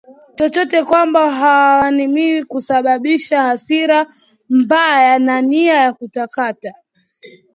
chochote 0.35 0.83
kwamba 0.83 1.31
haaminiwi 1.31 2.41
husababisha 2.49 3.41
hasira 3.41 4.07
mbaya 4.49 5.19
na 5.19 5.41
nia 5.41 5.73
ya 5.73 5.93
kukataa 5.93 6.73